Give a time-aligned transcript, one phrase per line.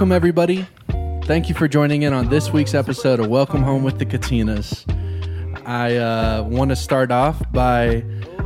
[0.00, 0.66] Welcome, everybody.
[1.24, 4.86] Thank you for joining in on this week's episode of Welcome Home with the Katinas.
[5.66, 8.02] I uh, want to start off by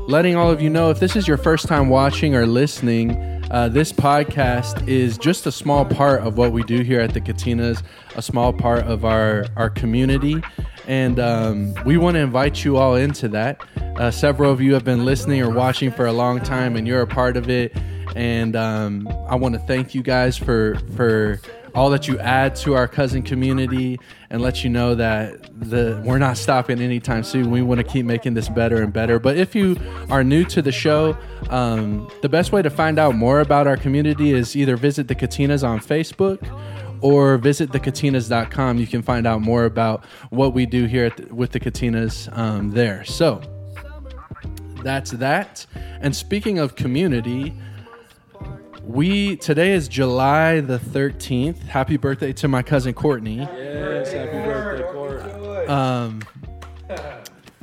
[0.09, 3.13] letting all of you know if this is your first time watching or listening,
[3.53, 7.21] uh, this podcast is just a small part of what we do here at the
[7.21, 7.85] Katinas,
[8.17, 10.43] a small part of our, our community.
[10.89, 13.65] And um, we want to invite you all into that.
[13.97, 17.03] Uh, several of you have been listening or watching for a long time, and you're
[17.03, 17.73] a part of it.
[18.15, 21.41] And um, I want to thank you guys for for
[21.75, 23.99] all that you add to our Kuzin community
[24.31, 27.51] and let you know that the we're not stopping anytime soon.
[27.51, 29.19] We want to keep making this better and better.
[29.19, 29.77] But if you
[30.09, 31.17] are new to the show,
[31.51, 35.15] um, the best way to find out more about our community is either visit the
[35.15, 36.41] Katinas on Facebook
[37.01, 38.79] or visit thekatinas.com.
[38.79, 42.71] You can find out more about what we do here the, with the Katinas um,
[42.71, 43.05] there.
[43.05, 43.43] So
[44.83, 45.67] that's that.
[46.01, 47.53] And speaking of community,
[48.87, 51.59] we today is July the 13th.
[51.63, 53.37] Happy birthday to my cousin Courtney.
[53.37, 55.69] Yes, happy birthday, Court.
[55.69, 56.23] Um,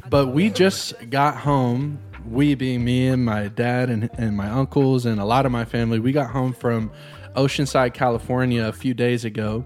[0.10, 2.00] but we just got home.
[2.26, 5.66] We being me and my dad and, and my uncles and a lot of my
[5.66, 6.00] family.
[6.00, 6.92] We got home from
[7.36, 9.66] Oceanside, California a few days ago,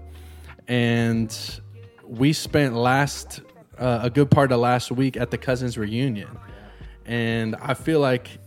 [0.68, 1.60] and
[2.04, 3.40] we spent last
[3.78, 6.38] uh, a good part of last week at the cousins reunion.
[7.06, 8.38] And I feel like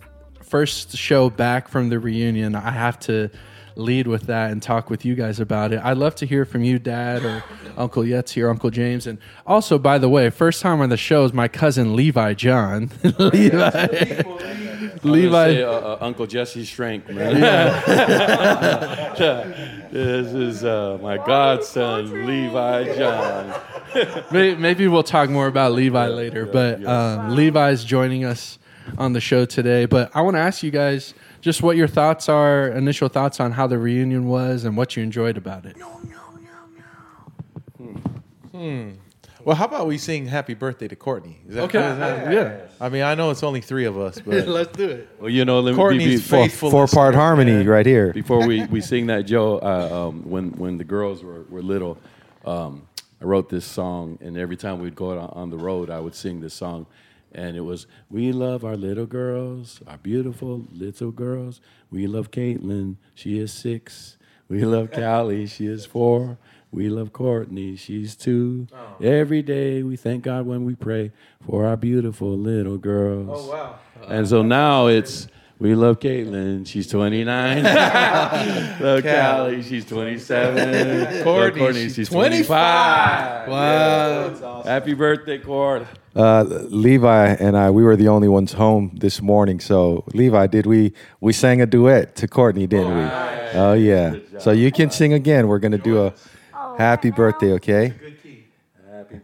[0.53, 3.29] first show back from the reunion, I have to
[3.75, 5.79] lead with that and talk with you guys about it.
[5.83, 7.43] I'd love to hear from you, Dad, or
[7.77, 9.05] Uncle Yetzi, or Uncle James.
[9.07, 12.89] And also, by the way, first time on the show is my cousin Levi John.
[13.19, 14.21] Levi.
[15.03, 15.53] Levi.
[15.53, 17.39] Say, uh, uh, Uncle Jesse Shrank, man.
[19.91, 23.61] this is uh, my godson, Levi John.
[24.31, 28.59] May- Maybe we'll talk more about Levi later, but um, Levi's joining us
[28.97, 29.85] on the show today.
[29.85, 33.51] But I want to ask you guys just what your thoughts are, initial thoughts on
[33.51, 35.77] how the reunion was and what you enjoyed about it.
[38.51, 38.91] Hmm.
[39.45, 41.39] Well, how about we sing "Happy Birthday" to Courtney?
[41.47, 42.57] Is that, is that- yeah.
[42.81, 45.09] I mean, I know it's only three of us, but Let's do it.
[45.19, 47.67] Well, you know, let me, Courtney's before, faithful Four part harmony man.
[47.67, 48.11] right here.
[48.11, 51.97] before we, we sing that, Joe, uh, um, when, when the girls were, were little,
[52.45, 52.85] um,
[53.21, 56.15] I wrote this song, and every time we'd go on, on the road, I would
[56.15, 56.85] sing this song.
[57.31, 61.61] And it was, We love our little girls, our beautiful little girls.
[61.91, 64.17] We love Caitlin, she is six.
[64.47, 66.37] We love Callie, she is four.
[66.71, 68.67] We love Courtney, she's two.
[68.73, 69.03] Oh.
[69.03, 71.11] Every day we thank God when we pray
[71.43, 73.29] for our beautiful little girls.
[73.31, 73.79] Oh, wow.
[74.07, 75.27] And so now it's,
[75.59, 77.63] we love Caitlin, she's 29.
[78.81, 81.23] love Callie, she's 27.
[81.23, 83.49] Courtney, Love she's she's 25.
[83.49, 84.61] Wow.
[84.65, 85.85] Happy birthday, Court.
[86.15, 89.59] Uh, Levi and I, we were the only ones home this morning.
[89.59, 93.03] So, Levi, did we we sang a duet to Courtney, didn't we?
[93.53, 94.15] Oh yeah.
[94.39, 95.47] So you can sing again.
[95.47, 96.13] We're gonna do a
[96.77, 97.93] happy birthday, okay?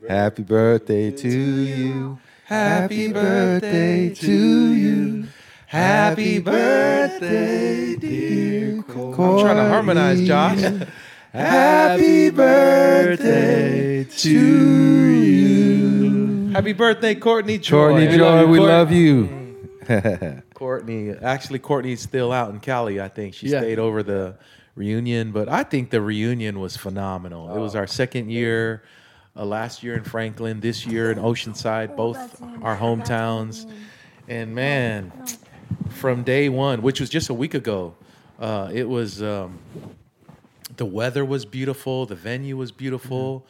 [0.07, 2.19] Happy birthday to you.
[2.45, 5.27] Happy birthday to you.
[5.67, 9.23] Happy birthday, dear Courtney.
[9.23, 10.59] I'm trying to harmonize, Josh.
[11.33, 14.29] Happy birthday to
[15.09, 16.49] you.
[16.51, 17.89] Happy birthday, Courtney Joy.
[17.89, 19.73] Courtney Joy, we love you.
[20.53, 21.11] Courtney.
[21.11, 23.01] Actually, Courtney's still out in Cali.
[23.01, 23.59] I think she Yeah.
[23.59, 24.35] stayed over the
[24.75, 27.53] reunion, but I think the reunion was phenomenal.
[27.55, 28.83] It was our second year.
[29.37, 33.69] Uh, last year in Franklin, this year in Oceanside, both our hometowns.
[34.29, 35.11] And man,
[35.89, 37.95] from day one, which was just a week ago,
[38.39, 39.59] uh, it was um,
[40.77, 43.45] the weather was beautiful, the venue was beautiful.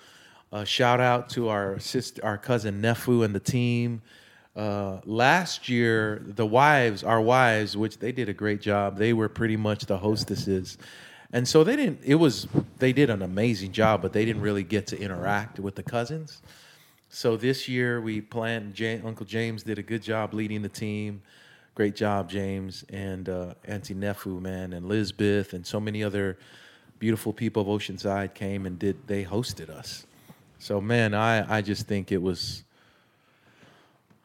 [0.51, 4.01] Uh, shout out to our sister, our cousin Nefu and the team.
[4.55, 9.27] Uh, last year, the wives, our wives, which they did a great job, they were
[9.27, 10.77] pretty much the hostesses.
[11.33, 12.47] And so they didn't, it was,
[12.77, 16.41] they did an amazing job, but they didn't really get to interact with the cousins.
[17.09, 18.79] So this year we planned.
[18.79, 21.21] Ja- Uncle James did a good job leading the team.
[21.75, 26.37] Great job, James and uh, Auntie Nefu, man, and Lisbeth, and so many other
[26.99, 29.07] beautiful people of Oceanside came and did.
[29.07, 30.07] They hosted us.
[30.57, 32.63] So man, I I just think it was.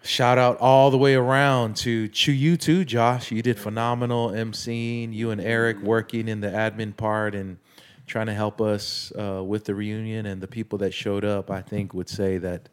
[0.02, 3.32] Shout out all the way around to to you too, Josh.
[3.32, 5.12] You did phenomenal emceeing.
[5.12, 7.58] You and Eric working in the admin part and
[8.06, 10.26] trying to help us uh, with the reunion.
[10.26, 12.68] And the people that showed up, I think, would say that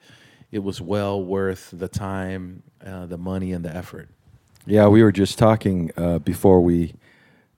[0.51, 4.09] it was well worth the time, uh, the money, and the effort.
[4.69, 6.93] Yeah, we were just talking uh, before we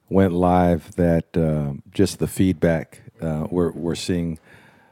[0.09, 4.37] went live that uh, just the feedback uh, we're, we're seeing,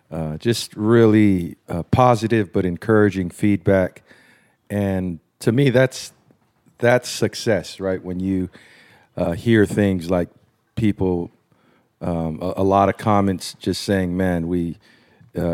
[0.09, 4.01] uh, just really uh, positive but encouraging feedback,
[4.67, 6.11] and to me, that's
[6.79, 8.03] that's success, right?
[8.03, 8.49] When you
[9.15, 10.29] uh, hear things like
[10.73, 11.29] people,
[12.01, 14.79] um, a, a lot of comments just saying, "Man, we."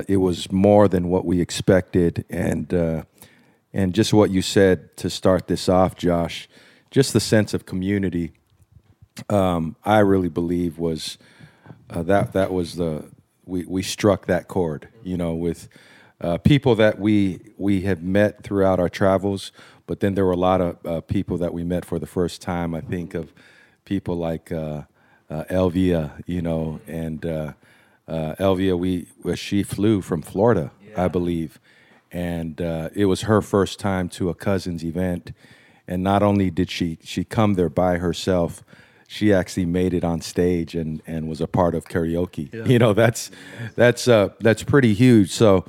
[0.07, 3.06] It was more than what we expected, and
[3.74, 6.48] and just what you said to start this off, Josh,
[6.92, 8.31] just the sense of community.
[9.30, 11.18] Um, I really believe was
[11.90, 13.06] uh, that that was the
[13.46, 15.70] we we struck that chord, you know, with
[16.22, 19.52] uh, people that we we have met throughout our travels,
[19.86, 22.42] but then there were a lot of uh, people that we met for the first
[22.42, 22.74] time.
[22.74, 23.34] I think of
[23.86, 24.84] people like uh,
[25.30, 27.54] uh, Elvia, you know, and uh,
[28.08, 28.78] uh, Elvia.
[28.78, 31.60] We she flew from Florida, I believe,
[32.13, 35.33] and uh, it was her first time to a cousin's event.
[35.88, 38.63] And not only did she she come there by herself,
[39.07, 42.54] she actually made it on stage and, and was a part of karaoke.
[42.68, 43.31] You know, that's
[43.75, 45.31] that's uh, that's pretty huge.
[45.31, 45.65] So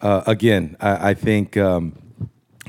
[0.00, 1.96] uh, again, I, I think um,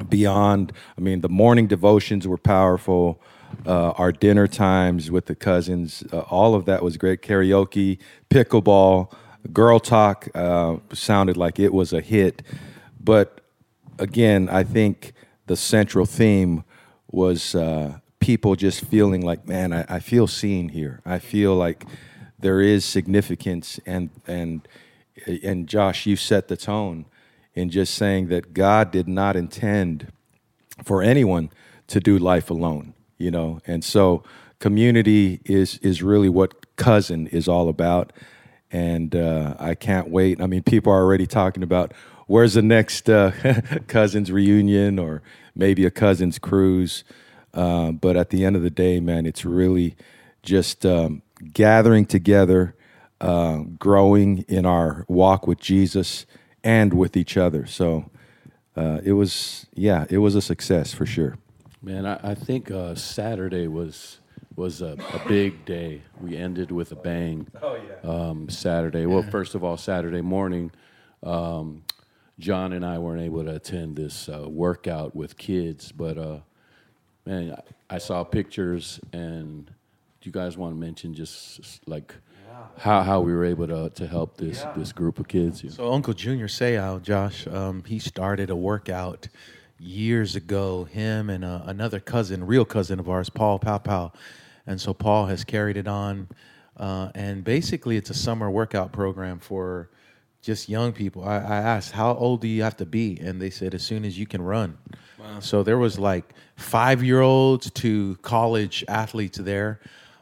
[0.07, 3.21] beyond, I mean, the morning devotions were powerful.
[3.65, 7.21] Uh, our dinner times with the cousins, uh, all of that was great.
[7.21, 7.99] Karaoke,
[8.29, 9.11] pickleball,
[9.53, 12.41] girl talk uh, sounded like it was a hit.
[13.05, 13.41] But
[13.99, 15.13] again, I think
[15.45, 16.63] the central theme
[17.11, 21.01] was uh, people just feeling like, man, I, I feel seen here.
[21.05, 21.85] I feel like
[22.39, 24.67] there is significance, and and
[25.43, 27.05] and Josh, you set the tone
[27.53, 30.11] in just saying that God did not intend
[30.83, 31.51] for anyone
[31.87, 33.61] to do life alone, you know.
[33.67, 34.23] And so
[34.59, 38.11] community is is really what Kuzin is all about.
[38.71, 40.41] And uh, I can't wait.
[40.41, 41.93] I mean, people are already talking about
[42.27, 43.31] where's the next uh,
[43.87, 45.21] cousins reunion or
[45.55, 47.03] maybe a cousins cruise.
[47.53, 49.95] Uh, but at the end of the day, man, it's really
[50.43, 51.21] just um,
[51.53, 52.75] gathering together,
[53.21, 56.25] uh, growing in our walk with Jesus
[56.63, 57.65] and with each other.
[57.65, 58.09] So
[58.75, 61.37] uh, it was, yeah, it was a success for sure.
[61.81, 64.19] Man, I, I think uh, Saturday was
[64.55, 66.01] was a, a big day.
[66.21, 67.47] We ended with a bang.
[67.61, 68.09] Oh yeah.
[68.09, 69.05] Um, Saturday.
[69.05, 70.71] Well, first of all, Saturday morning,
[71.23, 71.83] um,
[72.39, 76.39] John and I weren't able to attend this uh, workout with kids, but uh,
[77.25, 77.55] man,
[77.89, 79.73] I, I saw pictures, and do
[80.23, 82.13] you guys want to mention just s- like
[82.77, 85.63] how how we were able to to help this this group of kids?
[85.63, 85.71] Yeah.
[85.71, 89.29] So Uncle Junior Seau, Josh, um, he started a workout
[89.79, 90.83] years ago.
[90.85, 94.11] Him and uh, another cousin, real cousin of ours, Paul Pow Pow,
[94.67, 96.27] and so Paul has carried it on.
[96.75, 99.89] Uh, and basically, it's a summer workout program for
[100.45, 101.23] just young people.
[101.23, 104.05] I, I asked, "How old do you have to be?" And they said, "As soon
[104.05, 104.77] as you can run."
[105.39, 109.79] So there was like five year olds to college athletes there.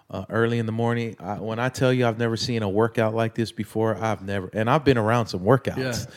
[0.10, 1.16] Uh, early in the morning.
[1.20, 4.48] I, when I tell you I've never seen a workout like this before, I've never,
[4.54, 6.14] and I've been around some workouts Yeah.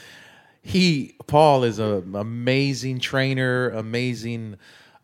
[0.61, 4.57] he Paul is an amazing trainer, amazing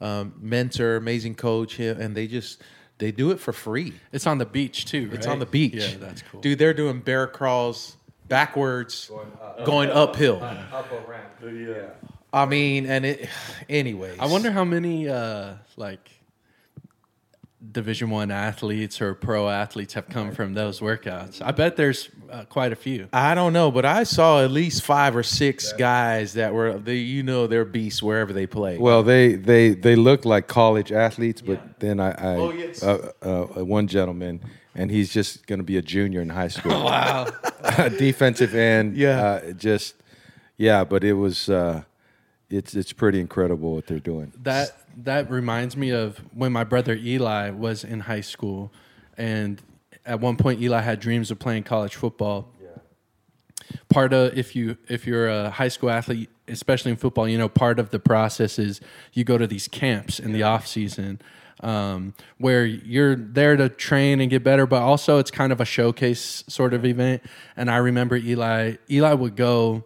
[0.03, 2.61] um, mentor, amazing coach, and they just
[2.99, 3.95] they do it for free.
[4.13, 5.09] It's on the beach too.
[5.13, 5.73] It's on the beach.
[5.75, 6.41] Yeah, that's cool.
[6.43, 6.59] dude.
[6.59, 7.97] They're doing bear crawls
[8.33, 9.11] backwards,
[9.65, 10.43] going uphill.
[12.33, 13.29] I mean, and it.
[13.69, 16.11] Anyways, I wonder how many uh, like
[17.71, 21.41] Division One athletes or pro athletes have come from those workouts.
[21.41, 23.09] I bet there's uh, quite a few.
[23.13, 26.97] I don't know, but I saw at least five or six guys that were they,
[26.97, 28.79] you know, they're beasts wherever they play.
[28.79, 32.83] Well, they they they look like college athletes, but then I, I Oh, yes.
[32.83, 34.41] uh, uh, one gentleman,
[34.75, 36.73] and he's just going to be a junior in high school.
[36.85, 37.27] wow,
[37.99, 38.97] defensive end.
[38.97, 39.23] Yeah.
[39.23, 39.95] uh, just
[40.57, 41.83] yeah, but it was uh,
[42.53, 44.33] it's it's pretty incredible what they're doing.
[44.43, 48.73] That that reminds me of when my brother Eli was in high school,
[49.17, 49.61] and
[50.05, 52.49] at one point Eli had dreams of playing college football.
[52.63, 52.69] Yeah.
[53.89, 57.49] part of if you if you're a high school athlete, especially in football, you know
[57.49, 58.81] part of the process is
[59.13, 61.21] you go to these camps in the off season.
[61.61, 65.65] Um, where you're there to train and get better, but also it's kind of a
[65.65, 67.23] showcase sort of event.
[67.57, 68.79] And I remember Eli.
[68.91, 69.85] Eli would go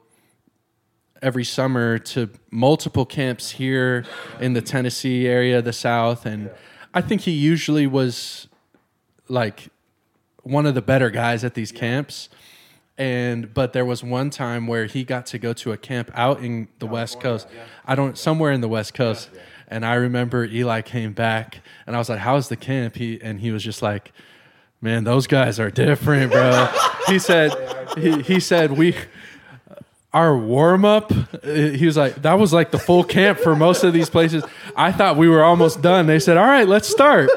[1.26, 4.04] every summer to multiple camps here
[4.40, 6.48] in the Tennessee area, the South, and
[6.94, 8.46] I think he usually was
[9.28, 9.68] like
[10.44, 12.28] one of the better guys at these camps.
[12.96, 16.42] And but there was one time where he got to go to a camp out
[16.44, 17.48] in the West Coast.
[17.84, 19.28] I don't somewhere in the West Coast.
[19.68, 22.94] And I remember Eli came back and I was like, How's the camp?
[22.94, 24.12] He and he was just like,
[24.80, 26.72] Man, those guys are different, bro.
[27.08, 27.52] he said
[27.98, 28.94] he, he said we
[30.12, 31.12] our warm up,
[31.44, 34.44] he was like, that was like the full camp for most of these places.
[34.74, 36.06] I thought we were almost done.
[36.06, 37.28] They said, all right, let's start.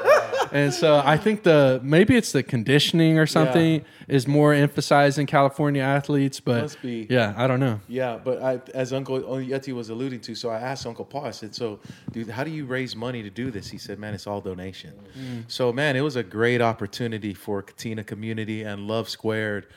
[0.51, 5.27] And so I think the maybe it's the conditioning or something is more emphasized in
[5.27, 7.05] California athletes, but Must be.
[7.07, 7.79] yeah, I don't know.
[7.87, 11.25] Yeah, but I, as Uncle Yeti was alluding to, so I asked Uncle Paul.
[11.25, 11.79] I said, "So,
[12.11, 14.93] dude, how do you raise money to do this?" He said, "Man, it's all donation."
[15.15, 15.43] Mm.
[15.47, 19.67] So, man, it was a great opportunity for Katina community and Love Squared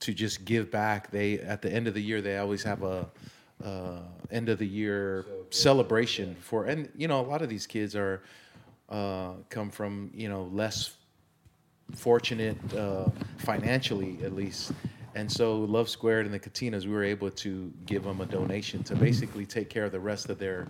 [0.00, 1.10] to just give back.
[1.10, 3.08] They at the end of the year they always have a
[3.64, 4.00] uh,
[4.30, 8.22] end of the year celebration for, and you know, a lot of these kids are
[8.88, 10.94] uh, come from you know less
[11.94, 14.72] fortunate uh, financially at least
[15.16, 18.82] and so love squared and the katinas we were able to give them a donation
[18.84, 20.68] to basically take care of the rest of their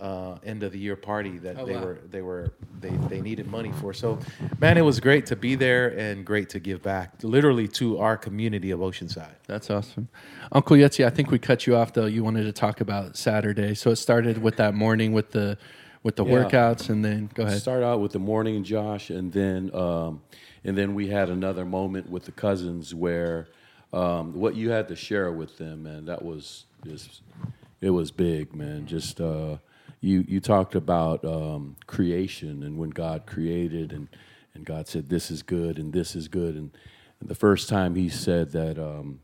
[0.00, 1.82] uh, end of the year party that Oh, they wow.
[1.84, 4.18] were they were they, they needed money for so
[4.60, 8.16] man it was great to be there and great to give back literally to our
[8.16, 10.08] community of oceanside That's awesome.
[10.52, 12.06] Uncle Yetzi, I think we cut you off though.
[12.06, 13.74] You wanted to talk about Saturday.
[13.74, 15.58] So it started with that morning with the
[16.02, 16.32] with the Yeah.
[16.36, 17.60] workouts and then go ahead.
[17.60, 20.22] Start out with the morning, Josh, and then um,
[20.64, 23.48] and then we had another moment with the cousins where
[23.92, 27.22] um, what you had to share with them, and that was just
[27.80, 28.86] it was big, man.
[28.86, 29.56] Just uh,
[30.00, 34.08] you you talked about um, creation and when God created and
[34.54, 36.70] and God said this is good and this is good, and,
[37.20, 38.78] and the first time He said that.
[38.78, 39.20] Um,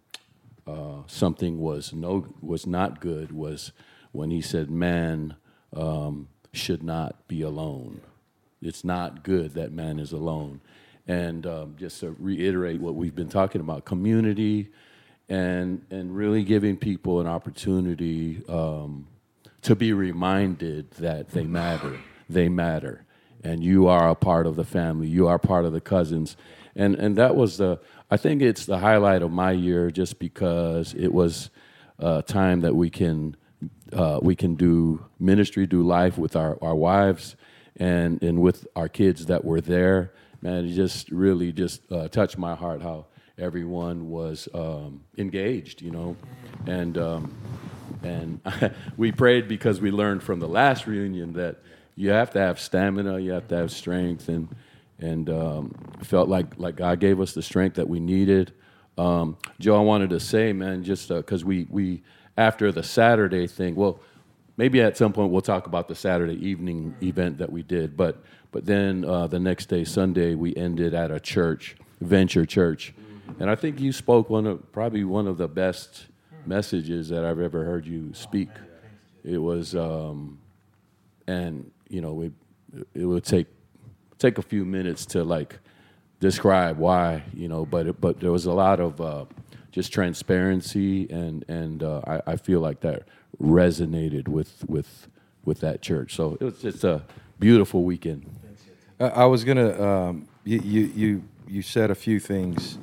[0.66, 3.70] uh, something was no was not good was
[4.10, 5.36] when he said man
[5.76, 8.00] um, should not be alone.
[8.60, 10.60] It's not good that man is alone.
[11.08, 14.70] And um, just to reiterate what we've been talking about, community,
[15.28, 19.06] and and really giving people an opportunity um,
[19.62, 21.98] to be reminded that they matter.
[22.28, 23.04] They matter,
[23.44, 25.06] and you are a part of the family.
[25.06, 26.36] You are part of the cousins,
[26.74, 27.80] and and that was the.
[28.10, 31.50] I think it's the highlight of my year, just because it was
[31.98, 33.36] a time that we can
[33.92, 37.36] uh, we can do ministry, do life with our, our wives,
[37.76, 40.12] and and with our kids that were there.
[40.46, 45.90] Man, it just really just uh, touched my heart how everyone was um, engaged, you
[45.90, 46.14] know,
[46.68, 47.34] and um,
[48.04, 48.40] and
[48.96, 51.56] we prayed because we learned from the last reunion that
[51.96, 54.48] you have to have stamina, you have to have strength, and
[55.00, 55.74] and um,
[56.04, 58.52] felt like like God gave us the strength that we needed.
[58.96, 62.04] Um, Joe, I wanted to say, man, just because we we
[62.38, 63.98] after the Saturday thing, well,
[64.56, 68.22] maybe at some point we'll talk about the Saturday evening event that we did, but
[68.52, 72.94] but then uh, the next day, Sunday, we ended at a church, Venture Church,
[73.38, 76.06] and I think you spoke one of probably one of the best
[76.46, 78.48] messages that I've ever heard you speak.
[79.24, 80.38] It was, um,
[81.26, 82.32] and you know, it
[82.94, 83.48] it would take
[84.18, 85.58] take a few minutes to like
[86.20, 89.24] describe why, you know, but it, but there was a lot of uh,
[89.76, 93.02] just transparency, and and uh, I, I feel like that
[93.38, 95.06] resonated with with
[95.44, 96.14] with that church.
[96.14, 97.02] So it was just a
[97.38, 98.24] beautiful weekend.
[98.98, 99.70] I, was gonna.
[99.78, 102.78] Um, you, you you you said a few things,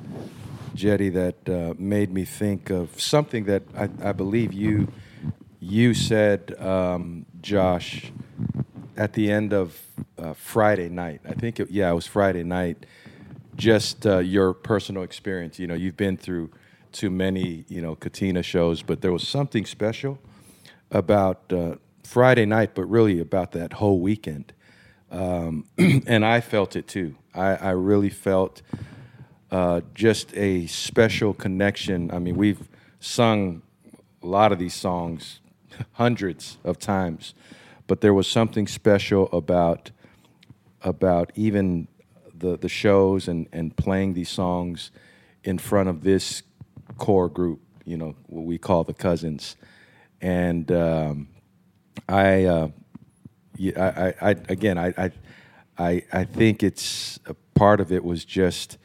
[0.76, 4.86] Jetty, that uh, made me think of something that I, I believe you
[5.58, 8.12] you said, um, Josh,
[8.96, 9.82] at the end of
[10.16, 11.22] uh, Friday night.
[11.28, 12.86] I think it, yeah, it was Friday night.
[13.56, 15.58] Just uh, your personal experience.
[15.58, 16.50] You know, you've been through
[16.94, 20.18] too many you know Katina shows, but there was something special
[20.90, 24.54] about uh, Friday night, but really about that whole weekend
[25.14, 27.14] um, and I felt it too.
[27.34, 28.62] I, I really felt
[29.50, 32.10] uh, just a special connection.
[32.10, 33.62] I mean, we've sung
[34.22, 35.40] a lot of these songs
[35.92, 37.34] hundreds of times,
[37.86, 39.90] but there was something special about
[40.82, 41.88] about even
[42.34, 44.90] the the shows and and playing these songs
[45.44, 46.42] in front of this
[46.98, 47.60] core group.
[47.84, 49.56] You know, what we call the cousins,
[50.20, 51.28] and um,
[52.08, 52.44] I.
[52.44, 52.68] Uh,
[53.76, 55.10] I, I, again, I, I,
[55.78, 58.78] I, I think it's a part of it was just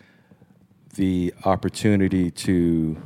[0.96, 2.98] the opportunity to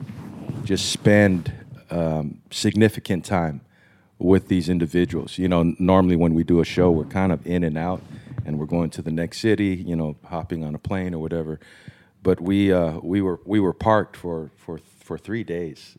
[0.63, 1.53] just spend
[1.89, 3.61] um, significant time
[4.19, 5.37] with these individuals.
[5.37, 8.01] You know, normally when we do a show, we're kind of in and out,
[8.45, 9.75] and we're going to the next city.
[9.85, 11.59] You know, hopping on a plane or whatever.
[12.23, 15.97] But we uh, we were we were parked for for for three days,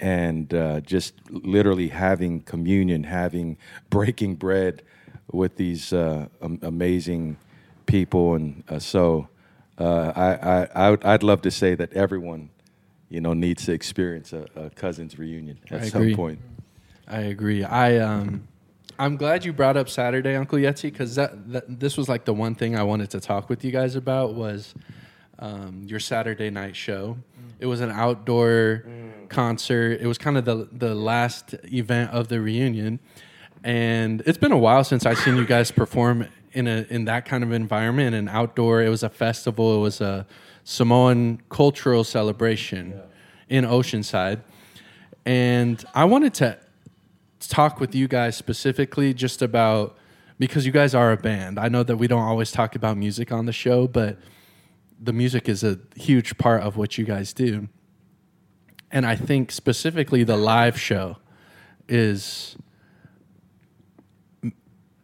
[0.00, 3.58] and uh, just literally having communion, having
[3.90, 4.82] breaking bread
[5.30, 7.36] with these uh, amazing
[7.86, 9.28] people, and uh, so
[9.78, 12.50] uh, I, I would, I'd love to say that everyone,
[13.08, 16.14] you know, needs to experience a, a cousins reunion at I some agree.
[16.14, 16.40] point.
[17.08, 17.64] I agree.
[17.64, 18.46] I um,
[18.98, 22.34] I'm glad you brought up Saturday, Uncle Yeti, because that, that this was like the
[22.34, 24.74] one thing I wanted to talk with you guys about was
[25.42, 27.18] um, your Saturday night show.
[27.58, 28.84] It was an outdoor
[29.28, 30.00] concert.
[30.00, 33.00] It was kind of the the last event of the reunion,
[33.64, 37.24] and it's been a while since I've seen you guys perform in a in that
[37.24, 38.82] kind of environment, an outdoor.
[38.82, 39.76] It was a festival.
[39.76, 40.26] It was a
[40.64, 43.00] Samoan cultural celebration
[43.48, 44.40] in Oceanside,
[45.26, 46.58] and I wanted to
[47.40, 49.96] talk with you guys specifically just about
[50.38, 51.58] because you guys are a band.
[51.58, 54.18] I know that we don't always talk about music on the show, but
[55.02, 57.68] the music is a huge part of what you guys do.
[58.90, 61.16] And I think specifically the live show
[61.88, 62.56] is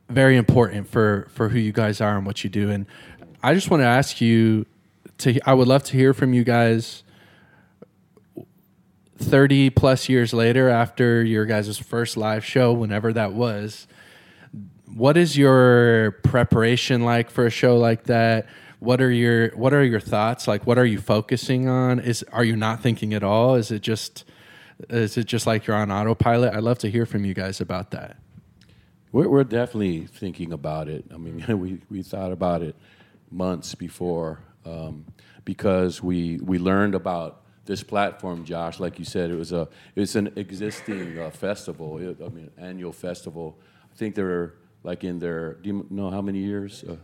[0.09, 2.71] very important for for who you guys are and what you do.
[2.71, 2.87] And
[3.43, 4.67] I just want to ask you
[5.19, 7.03] to I would love to hear from you guys
[9.17, 13.89] 30 plus years later after your guys' first live show whenever that was
[14.95, 18.47] what is your preparation like for a show like that
[18.81, 22.45] what are your what are your thoughts like what are you focusing on is are
[22.45, 24.25] you not thinking at all is it just
[24.89, 27.91] is it just like you're on autopilot i'd love to hear from you guys about
[27.91, 28.17] that
[29.13, 31.05] We're, we're definitely thinking about it.
[31.13, 32.77] I mean, we, we thought about it
[33.31, 35.05] months before um,
[35.45, 38.81] because we we learned about this platform, Josh.
[38.81, 41.97] Like you said, it was a it's an existing uh, festival.
[41.97, 43.59] I mean, annual festival.
[43.93, 44.55] I think they're
[44.85, 45.55] like in their.
[45.55, 46.85] Do you know how many years?
[46.85, 46.97] Uh,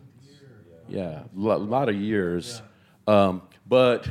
[0.88, 2.62] yeah, a lot, of years.
[3.06, 4.08] Um, but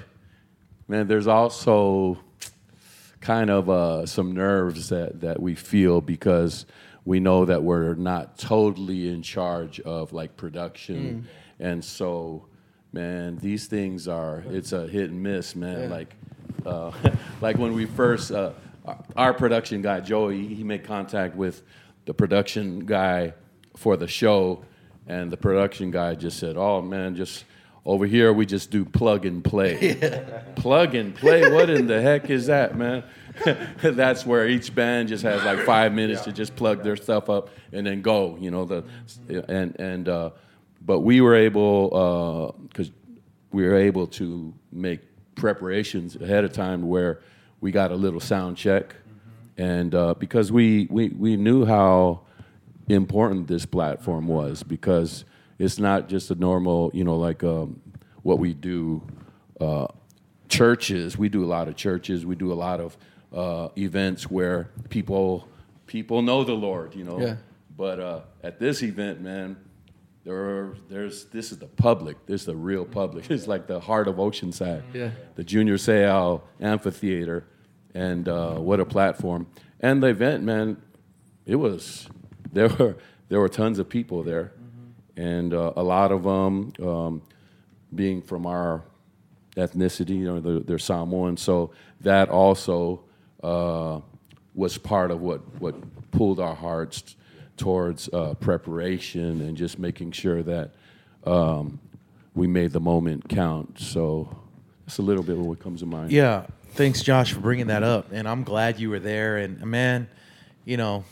[0.88, 2.18] man, there's also
[3.22, 6.66] kind of uh, some nerves that, that we feel because
[7.06, 11.28] we know that we're not totally in charge of like production.
[11.60, 12.48] And so
[12.94, 15.90] man these things are it's a hit and miss man.
[15.90, 16.16] Like
[16.66, 16.92] uh,
[17.42, 18.52] like when we first uh,
[19.18, 21.64] our production guy joey he made contact with
[22.06, 23.34] the production guy
[23.76, 24.64] for the show
[25.08, 27.46] and the production guy just said oh man just
[27.86, 29.98] over here we just do plug and play.
[30.56, 31.52] Plug and play?
[31.52, 33.04] What in the heck is that man?
[33.82, 37.50] That's where each band just has like five minutes to just plug their stuff up
[37.74, 38.86] and then go you know the
[39.50, 40.30] and and uh,
[40.82, 42.92] but we were able because
[43.52, 45.02] we were able to make
[45.36, 47.22] preparations ahead of time where
[47.62, 48.96] we got a little sound check.
[49.58, 52.22] And uh, because we, we we knew how
[52.88, 55.26] important this platform was because
[55.60, 57.82] it's not just a normal you know like um,
[58.24, 59.02] what we do
[59.62, 59.88] uh,
[60.50, 61.18] churches.
[61.18, 62.26] We do a lot of churches.
[62.26, 62.98] We do a lot of
[63.34, 65.48] uh, events where people
[65.86, 67.20] people know the lord you know?
[67.20, 67.36] Yeah.
[67.76, 69.58] but uh, at this event man
[70.24, 72.26] there are, there's this is the public.
[72.26, 73.30] This is the real public.
[73.30, 74.84] It's like the heart of oceanside.
[74.94, 75.12] Yeah.
[75.36, 77.46] the junior seau amphitheater.
[77.94, 79.48] And uh, what a platform.
[79.80, 80.78] And the event man
[81.46, 82.08] it was
[82.54, 82.96] there were
[83.30, 84.52] there were tons of people there,
[85.18, 87.22] and uh, a lot of them um,
[87.94, 88.84] being from our
[89.56, 91.38] ethnicity, you know, they're, they're Samoan.
[91.38, 93.04] So that also
[93.44, 94.00] uh,
[94.54, 95.76] was part of what what
[96.12, 97.16] pulled our hearts
[97.58, 100.72] towards uh, preparation and just making sure that
[101.26, 101.80] um,
[102.34, 103.80] we made the moment count.
[103.80, 104.36] So
[104.86, 106.12] that's a little bit of what comes to mind.
[106.12, 108.12] Yeah, thanks, Josh, for bringing that up.
[108.12, 109.38] And I'm glad you were there.
[109.38, 110.08] And man,
[110.66, 111.04] you know,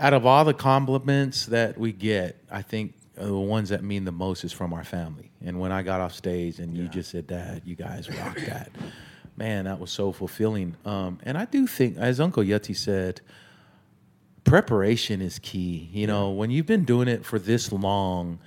[0.00, 4.06] out of all the compliments that we get, I think uh, the ones that mean
[4.06, 5.30] the most is from our family.
[5.44, 8.70] And when I got off stage and you just said, "Dad, you guys rock that,"
[9.36, 10.74] man, that was so fulfilling.
[10.86, 13.20] Um, and I do think, as Uncle Yeti said,
[14.44, 15.90] preparation is key.
[15.92, 18.38] You know, when you've been doing it for this long,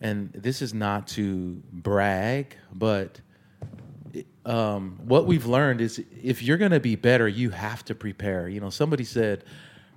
[0.00, 3.20] and this is not to brag, but
[4.44, 8.48] um, what we've learned is if you're going to be better, you have to prepare.
[8.48, 9.44] You know, somebody said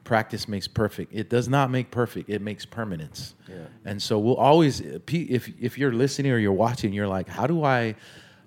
[0.04, 1.13] practice makes perfect.
[1.13, 2.30] It does not make perfect.
[2.30, 3.36] It makes permanence.
[3.48, 3.56] Yeah.
[3.86, 7.63] And so we'll always, if if you're listening or you're watching, you're like, how do
[7.63, 7.96] I,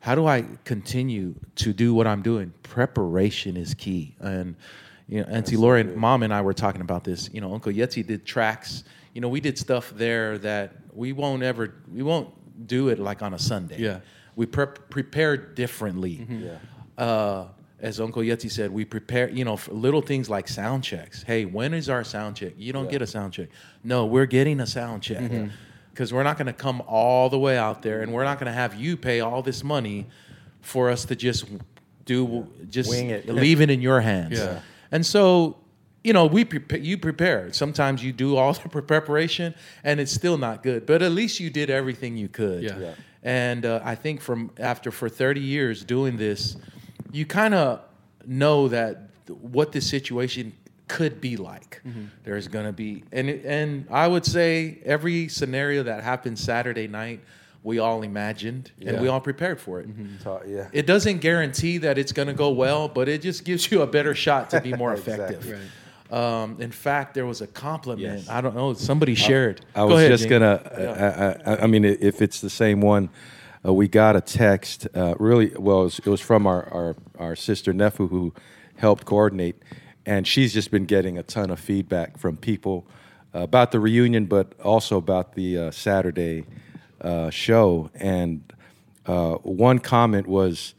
[0.01, 2.53] how do I continue to do what I'm doing?
[2.63, 4.15] Preparation is key.
[4.21, 4.55] And
[5.09, 7.31] you know, Auntie Lauren, Mom, and I were talking about this.
[7.33, 8.85] You know, Uncle Yeti did tracks.
[9.15, 12.29] You know, we did stuff there that we won't ever, we won't
[12.67, 14.01] do it like on a Sunday Yeah.
[14.35, 16.27] we prep prepare differently.
[16.99, 17.45] uh,
[17.81, 21.23] as Uncle Yeti said, we prepare, you know, for little things like sound checks.
[21.23, 22.55] Hey, when is our sound check?
[22.57, 23.49] You don't get a sound check.
[23.85, 25.49] No, we're getting a sound check Mm-hmm.
[25.93, 28.47] because we're not going to come all the way out there, and we're not going
[28.47, 30.07] to have you pay all this money
[30.63, 31.45] for us to just
[32.05, 33.29] do just Wing it.
[33.45, 34.39] leave it in your hands.
[34.39, 34.61] Yeah.
[34.91, 35.59] And so,
[36.05, 37.53] you know, we prepare, you prepare.
[37.53, 40.87] Sometimes you do all the preparation, and it's still not good.
[40.87, 42.63] But at least you did everything you could.
[42.63, 42.79] Yeah.
[42.79, 42.95] Yeah.
[43.23, 46.57] And uh, I think from after for 30 years doing this,
[47.13, 47.81] you kind of
[48.27, 50.53] know that what this situation
[50.89, 51.83] could be like.
[51.87, 52.05] Mm-hmm.
[52.25, 57.21] There's gonna be, and and I would say every scenario that happened Saturday night,
[57.67, 59.89] we all imagined and we all prepared for it.
[60.23, 60.69] So, yeah.
[60.73, 63.87] It doesn't guarantee that it's going to go well, but it just gives you a
[63.89, 65.45] better shot to be more effective.
[65.45, 66.17] Exactly.
[66.17, 68.21] Um, in fact, there was a compliment.
[68.21, 68.29] Yes.
[68.29, 68.73] I don't know.
[68.75, 69.65] Somebody shared.
[69.75, 70.39] I Go was ahead, just Jane.
[70.41, 71.37] gonna.
[71.45, 73.11] I, I, I mean, if it's the same one,
[73.67, 74.87] uh, we got a text.
[74.95, 78.33] Uh, really, well, it was, it was from our, our our sister Nefu who
[78.77, 79.57] helped coordinate,
[80.05, 82.87] and she's just been getting a ton of feedback from people
[83.33, 86.45] about the reunion, but also about the uh, Saturday
[87.03, 87.91] uh, show.
[87.95, 88.53] And
[89.07, 90.75] uh, one comment was.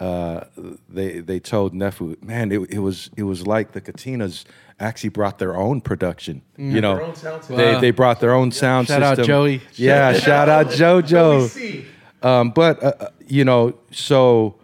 [0.00, 0.46] Uh,
[0.88, 4.44] they they told Nefu, man, it, it was it was like the Katinas
[4.80, 6.42] actually brought their own production.
[6.56, 7.80] You know, Their own sound they Wow.
[7.80, 9.26] they brought their own sound Shout out system.
[9.26, 9.60] Joey.
[9.74, 11.84] Yeah, shout out JoJo.
[12.22, 14.56] Um, but uh, uh, you know, so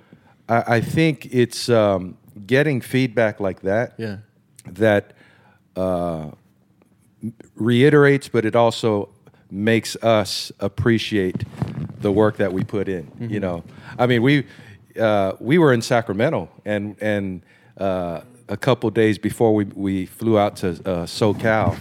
[0.49, 2.16] I, I think it's um,
[2.47, 4.18] getting feedback like that Yeah.
[4.73, 5.12] that
[5.77, 6.31] uh,
[7.57, 9.09] reiterates, but it also
[9.51, 11.44] makes us appreciate
[12.01, 13.11] the work that we put in.
[13.18, 13.64] You know,
[13.99, 14.47] I mean, we
[14.99, 17.42] uh, we were in Sacramento, and and
[17.77, 21.77] uh, a couple days before we we flew out to uh, SoCal,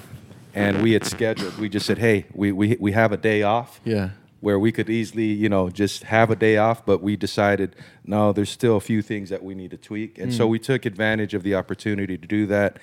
[0.55, 1.57] and we had scheduled.
[1.59, 4.09] We just said, hey, we we we have a day off Yeah.
[4.39, 8.31] Where we could easily, you know, just have a day off, but we decided no,
[8.31, 11.33] there's still a few things that we need to tweak, and so we took advantage
[11.33, 12.77] of the opportunity to do that.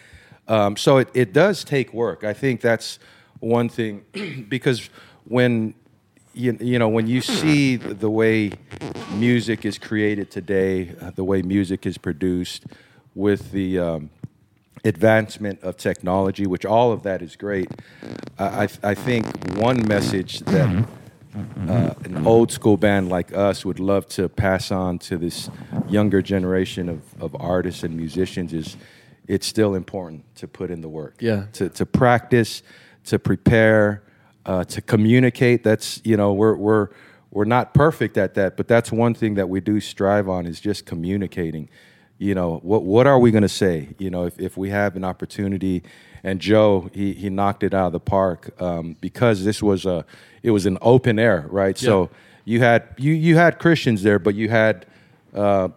[0.46, 2.24] Um, so it, it does take work.
[2.24, 2.98] I think that's
[3.40, 4.04] one thing
[4.48, 4.90] because
[5.24, 5.74] when
[6.34, 8.52] you, you know when you see the way
[9.12, 12.66] music is created today, uh, the way music is produced,
[13.14, 14.10] with the um,
[14.84, 17.70] advancement of technology, which all of that is great.
[18.38, 20.86] I, I, I think one message that
[21.68, 25.50] uh, an old school band like us would love to pass on to this
[25.88, 28.76] younger generation of, of artists and musicians is
[29.26, 31.16] it's still important to put in the work.
[31.18, 31.46] Yeah.
[31.54, 32.62] To, to practice,
[33.04, 34.02] to prepare,
[34.46, 35.64] uh, to communicate.
[35.64, 36.88] That's, you know, we're, we're,
[37.30, 40.60] we're not perfect at that, but that's one thing that we do strive on is
[40.60, 41.68] just communicating.
[42.18, 43.88] You know, what, what are we going to say?
[43.98, 45.82] You know, if, if we have an opportunity,
[46.22, 50.04] and Joe, he, he knocked it out of the park um, because this was a,
[50.44, 51.76] it was an open air, right?
[51.76, 52.11] So
[52.44, 54.87] you had, you, you had Christians there, but you had,
[55.35, 55.68] uh,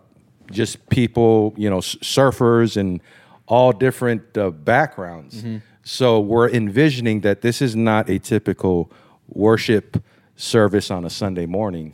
[0.51, 3.01] just people, you know, surfers and
[3.47, 5.43] all different uh, backgrounds.
[5.83, 8.91] So we're envisioning that this is not a typical
[9.29, 10.03] worship
[10.35, 11.93] service on a Sunday morning.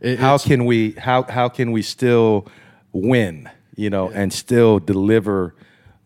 [0.00, 2.46] It- how can we how how can we still
[2.92, 5.54] win, you know, and still deliver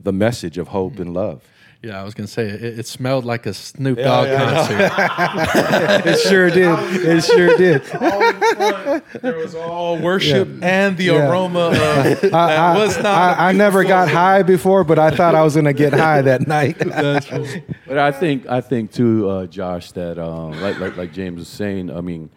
[0.01, 1.43] the message of hope and love?
[1.81, 4.91] Yeah, I was gonna say it, it smelled like a Snoop Dogg concert.
[6.07, 6.77] it sure did.
[7.07, 7.83] It sure did.
[7.95, 11.31] all in front, there was all worship and the Yeah.
[11.31, 11.75] aroma of
[12.21, 13.39] that I, was not.
[13.39, 16.21] I, I never got high before, but I thought I was going to get high
[16.23, 16.79] that night.
[17.87, 21.49] But I think I think too, uh, Josh, that um, like, like like James was
[21.49, 21.91] saying.
[21.91, 22.29] I mean,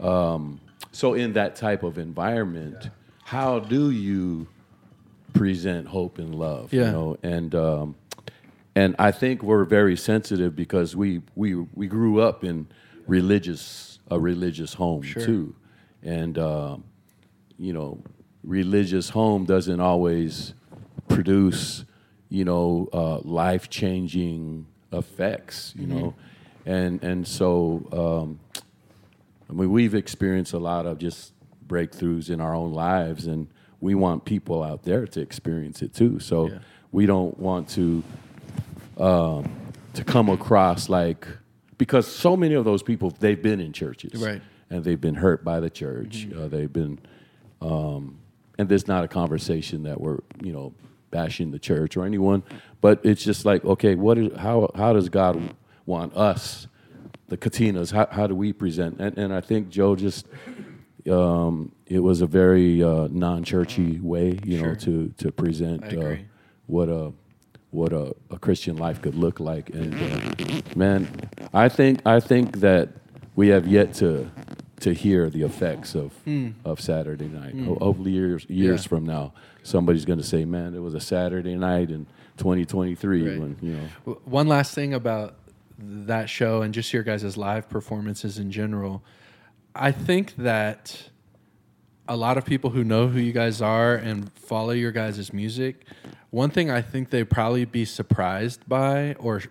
[0.00, 0.60] um,
[0.92, 2.90] so in that type of environment,
[3.24, 4.46] how do you
[5.34, 6.72] present hope and love?
[6.72, 6.86] Yeah.
[6.86, 7.94] You know, and um,
[8.76, 12.66] and I think we're very sensitive because we we we grew up in
[13.06, 15.54] religious a religious home too,
[16.02, 16.84] and um,
[17.58, 17.98] you know,
[18.42, 20.54] religious home doesn't always
[21.08, 21.84] produce,
[22.28, 26.14] you know, uh, life changing effects, you know,
[26.66, 28.40] and and so um,
[29.48, 31.32] I mean we've experienced a lot of just
[31.66, 33.48] breakthroughs in our own lives, and
[33.80, 36.18] we want people out there to experience it too.
[36.18, 36.58] So Yeah.
[36.92, 38.02] we don't want to
[38.98, 39.50] um,
[39.94, 41.26] to come across like
[41.78, 44.40] because so many of those people they've been in churches, Right.
[44.70, 46.28] and they've been hurt by the church.
[46.34, 46.98] Uh, they've been,
[47.60, 48.18] um,
[48.58, 50.72] and there's not a conversation that we're you know
[51.10, 52.42] bashing the church or anyone,
[52.80, 55.54] but it's just like okay, what is how how does God
[55.86, 56.66] want us,
[57.28, 57.92] the Katinas?
[57.92, 59.00] How how do we present?
[59.00, 60.26] And and I think Joe just.
[61.10, 66.14] Um, it was a very uh, non-churchy way, you know, to to present uh,
[66.66, 67.12] what a
[67.74, 69.70] what a, a Christian life could look like.
[69.70, 71.08] And uh, man,
[71.52, 72.90] I think I think that
[73.36, 74.30] we have yet to
[74.80, 76.12] to hear the effects of
[76.64, 77.54] of Saturday night.
[77.66, 78.88] Ho- Hopefully, years years Yeah.
[78.88, 79.32] from now,
[79.62, 82.06] somebody's going to say, "Man, it was a Saturday night in
[82.36, 83.40] 2023 Right.
[83.40, 85.34] when you know." One last thing about
[85.78, 89.02] that show and just your guys' live performances in general.
[89.74, 91.08] I think that
[92.08, 95.86] a lot of people who know who you guys are and follow your guys' music,
[96.30, 99.48] one thing I think they'd probably be surprised by or sh-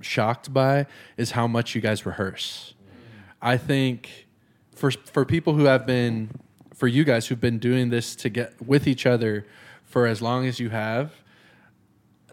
[0.00, 0.86] shocked by
[1.16, 2.74] is how much you guys rehearse.
[3.40, 4.26] I think
[4.74, 6.30] for for people who have been
[6.74, 9.46] for you guys who've been doing this to get with each other
[9.84, 11.12] for as long as you have,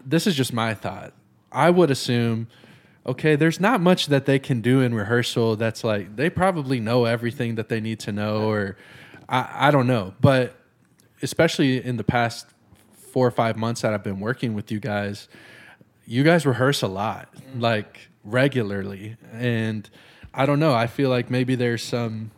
[0.04, 1.12] this is just my thought.
[1.52, 2.48] I would assume,
[3.06, 7.04] okay, there's not much that they can do in rehearsal that's like they probably know
[7.04, 8.76] everything that they need to know, or
[9.32, 10.14] I, I don't know.
[10.20, 10.54] But
[11.22, 12.46] especially in the past
[12.92, 15.28] four or five months that I've been working with you guys,
[16.06, 19.16] you guys rehearse a lot, like regularly.
[19.32, 19.88] And
[20.32, 22.30] I don't know, I feel like maybe there's some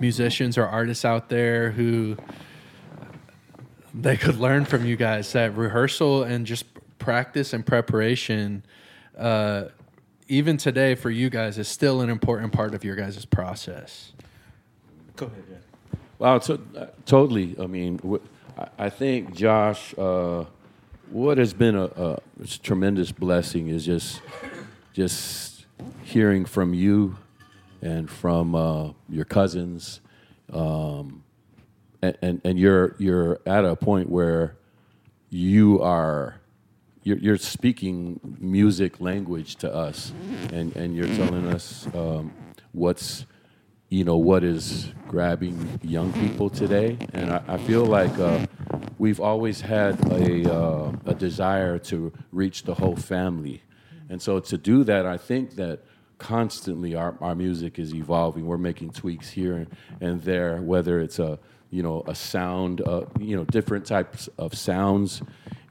[0.00, 2.16] musicians or artists out there who
[3.94, 6.66] they could learn from you guys that rehearsal and just
[6.98, 8.64] practice and preparation
[9.16, 9.64] uh,
[10.28, 14.12] even today for you guys is still an important part of your guys' process
[15.16, 15.44] Go ahead.
[15.50, 15.56] Yeah.
[16.18, 17.56] Well, to, uh, totally.
[17.60, 18.24] I mean, wh-
[18.58, 20.44] I- I think Josh, uh,
[21.10, 22.18] what has been a, a
[22.62, 24.20] tremendous blessing is just,
[24.92, 25.66] just
[26.02, 27.16] hearing from you,
[27.82, 30.00] and from uh, your cousins,
[30.52, 31.22] um,
[32.02, 34.56] and, and and you're you're at a point where
[35.30, 36.40] you are.
[37.04, 40.12] You're, you're speaking music language to us,
[40.52, 42.32] and, and you're telling us um,
[42.72, 43.26] what's
[43.96, 48.44] you know what is grabbing young people today, and I, I feel like uh,
[48.98, 53.62] we've always had a uh, a desire to reach the whole family,
[54.10, 55.80] and so to do that, I think that
[56.18, 58.44] constantly our, our music is evolving.
[58.44, 59.66] We're making tweaks here
[60.02, 61.38] and, there, whether it's a
[61.70, 65.22] you know a sound, uh, you know different types of sounds,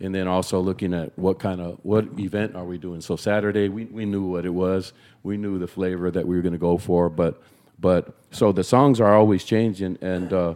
[0.02, 3.02] and then also looking at what kind of what event are we doing.
[3.02, 4.94] So Saturday, we, we knew what it was.
[5.22, 7.40] We knew the flavor that we were going to go for, but
[7.80, 10.56] but so the songs are always changing, and uh,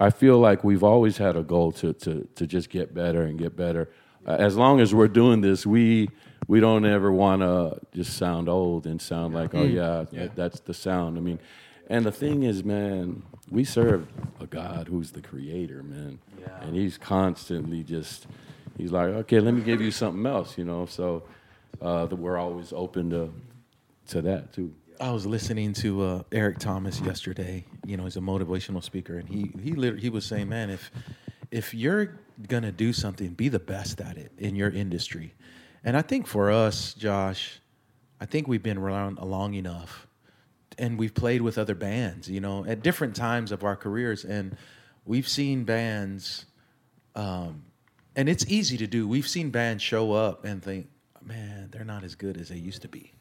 [0.00, 3.38] I feel like we've always had a goal to to to just get better and
[3.38, 3.90] get better.
[4.26, 6.08] Uh, as long as we're doing this, we
[6.46, 10.60] we don't ever want to just sound old and sound like, oh yeah, that- that's
[10.60, 11.18] the sound.
[11.18, 11.38] I mean,
[11.90, 14.06] and the thing is, man, we serve
[14.40, 16.18] a God who's the creator, man,
[16.62, 18.26] and He's constantly just
[18.76, 20.86] He's like, okay, let me give you something else, you know.
[20.86, 21.24] So
[21.82, 23.32] uh, that we're always open to
[24.08, 24.72] to that too.
[25.00, 27.64] I was listening to uh, Eric Thomas yesterday.
[27.86, 30.90] You know, he's a motivational speaker, and he he lit- he was saying, "Man, if
[31.50, 35.34] if you're gonna do something, be the best at it in your industry."
[35.84, 37.60] And I think for us, Josh,
[38.20, 40.08] I think we've been around long enough,
[40.78, 42.28] and we've played with other bands.
[42.28, 44.56] You know, at different times of our careers, and
[45.04, 46.46] we've seen bands,
[47.14, 47.62] um,
[48.16, 49.06] and it's easy to do.
[49.06, 50.88] We've seen bands show up and think,
[51.22, 53.12] "Man, they're not as good as they used to be."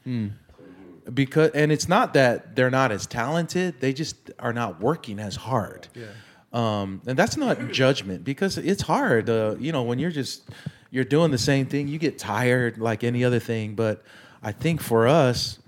[1.13, 5.35] Because and it's not that they're not as talented they just are not working as
[5.35, 5.87] hard.
[5.95, 6.05] Yeah.
[6.53, 10.49] um, and that's not judgment because it's hard uh, you know when you're just
[10.91, 14.03] you're doing the same thing you get tired like any other thing but
[14.43, 15.59] i think for us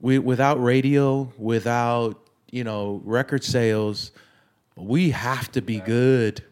[0.00, 2.18] we without radio without
[2.50, 4.12] you know record sales
[4.76, 6.42] we have to be good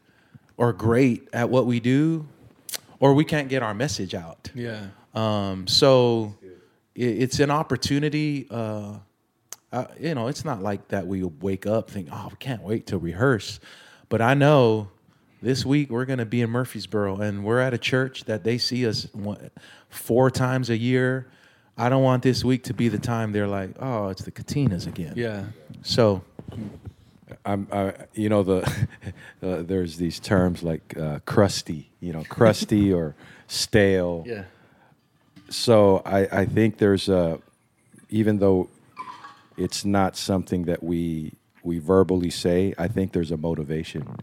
[0.57, 2.27] or great at what we do
[3.01, 4.51] or we can't get our message out.
[4.55, 4.89] Yeah.
[5.15, 6.37] Um, so
[7.01, 8.47] it's an opportunity.
[8.51, 8.95] Uh,
[9.73, 12.87] uh, you know, it's not like that we wake up think, oh, we can't wait
[12.89, 13.61] to rehearse.
[14.09, 14.89] But I know
[15.41, 18.59] this week we're going to be in Murfreesboro, and we're at a church that they
[18.59, 19.51] see us one,
[19.89, 21.31] four times a year.
[21.79, 24.87] I don't want this week to be the time they're like, oh, it's the Katinas
[24.87, 25.15] again.
[25.17, 25.45] yeah
[25.83, 26.23] So
[27.47, 28.87] I'm, I, you know, the
[29.43, 33.15] uh, there's these terms like uh, crusty, you know, crusty or
[33.47, 34.25] stale.
[34.27, 34.45] yeah
[35.51, 37.41] So I, I think there's a,
[38.09, 38.71] even though
[39.57, 41.33] it's not something that we
[41.63, 44.17] we verbally say, I think there's a motivation.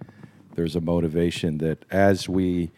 [0.55, 2.71] There's a motivation that as we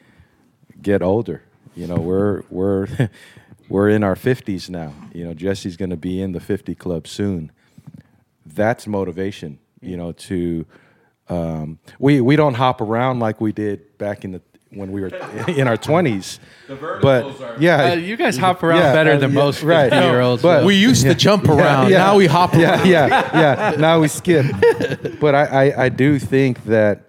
[0.81, 1.43] get older,
[1.75, 2.87] you know, we're we're
[3.69, 4.93] we're in our 50s now.
[5.13, 7.51] You know, Jesse's going to be in the 50 club soon.
[8.45, 10.65] That's motivation, you know, to
[11.29, 15.07] um, we we don't hop around like we did back in the when we were
[15.47, 16.39] in our 20s.
[17.01, 19.89] but yeah, Uh, you guys hop around yeah, better uh, than yeah, most right.
[19.89, 21.91] 50 year olds But- we used to jump around.
[21.91, 22.87] Now we hop yeah, around.
[22.87, 24.45] Yeah, yeah, Now we skip.
[25.19, 27.05] but I, I, I do think that,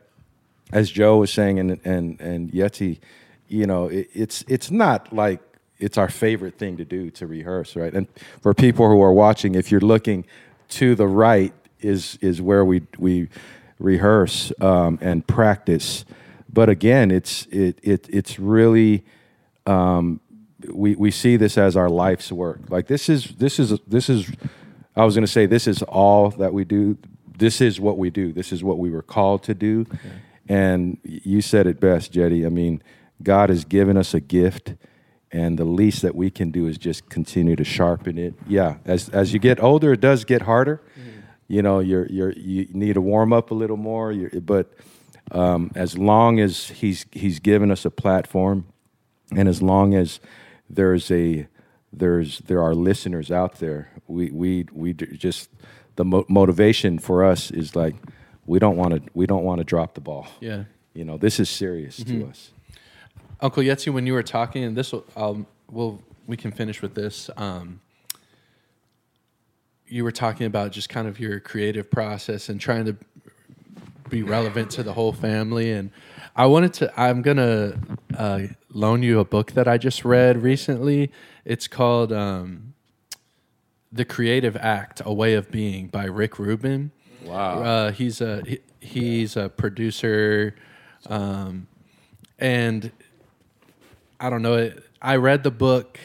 [0.73, 3.01] as Joe was saying, and and and Yeti,
[3.49, 5.41] you know, it, it's it's not like
[5.81, 7.93] it's our favorite thing to do to rehearse, right?
[7.93, 8.07] And
[8.41, 10.25] for people who are watching, if you're looking
[10.79, 13.29] to the right, is is where we we
[13.81, 16.05] rehearse um, and practice.
[16.53, 19.05] But again, it's it, it it's really
[19.67, 20.21] um,
[20.69, 22.61] we we see this as our life's work.
[22.69, 24.31] Like this is this is this is
[24.97, 26.99] I was going to say this is all that we do.
[27.39, 28.33] This is what we do.
[28.33, 29.87] This is what we were called to do.
[30.49, 32.45] And you said it best, Jetty.
[32.45, 32.83] I mean,
[33.23, 34.75] God has given us a gift,
[35.31, 38.35] and the least that we can do is just continue to sharpen it.
[38.49, 40.83] Yeah, as as you get older, it does get harder.
[41.47, 44.13] You know, you're you're you need to warm up a little more.
[44.43, 44.73] But
[45.31, 48.67] um, as long as he's he's given us a platform,
[49.37, 50.21] and as long as
[50.69, 51.47] there's a
[51.93, 55.51] there's there are listeners out there, we we we just
[55.97, 57.97] the mo- motivation for us is like
[58.47, 60.27] we don't want to we don't want to drop the ball.
[60.41, 60.65] Yeah.
[60.95, 62.51] You know, this is serious to us.
[63.41, 66.95] Uncle Yetzi, when you were talking, and this will, um, we'll, we can finish with
[66.95, 67.31] this.
[67.37, 67.81] Um,
[69.87, 72.97] you were talking about just kind of your creative process and trying to
[74.11, 75.73] be relevant to the whole family.
[75.73, 75.91] And
[76.37, 77.79] I wanted to, I'm going to
[78.17, 78.41] uh,
[78.73, 81.11] loan you a book that I just read recently.
[81.45, 82.75] It's called um,
[83.93, 86.93] The Creative Act A Way of Being by Rick Rubin.
[87.25, 87.63] Wow.
[87.63, 90.55] Uh, he's a he, he's a producer,
[91.07, 91.67] um,
[92.39, 92.91] and
[94.19, 94.55] I don't know.
[94.55, 95.99] It, I read the book,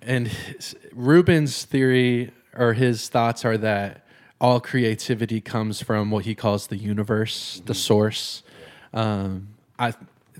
[0.00, 4.06] and his, Rubin's theory or his thoughts are that
[4.40, 7.78] all creativity comes from what he calls the universe, the mm-hmm.
[7.78, 8.42] source.
[8.92, 9.48] Um,
[9.78, 9.94] I,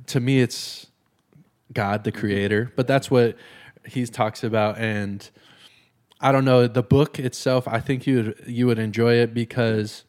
[0.06, 0.86] to me, it's
[1.72, 2.20] God, the mm-hmm.
[2.20, 3.36] creator, but that's what
[3.86, 5.28] he talks about, and.
[6.22, 7.66] I don't know the book itself.
[7.66, 10.04] I think you would you would enjoy it because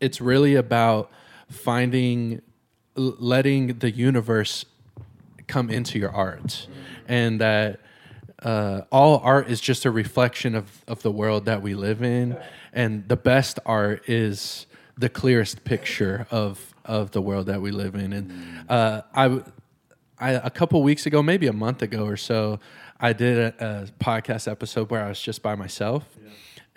[0.00, 1.10] it's really about
[1.48, 2.42] finding,
[2.96, 4.64] letting the universe
[5.46, 6.72] come into your art, mm-hmm.
[7.06, 7.80] and that
[8.42, 12.36] uh, all art is just a reflection of of the world that we live in,
[12.72, 14.66] and the best art is
[14.98, 18.12] the clearest picture of of the world that we live in.
[18.12, 19.42] And uh, I
[20.18, 22.58] I, a couple weeks ago, maybe a month ago or so,
[22.98, 26.04] I did a, a podcast episode where I was just by myself.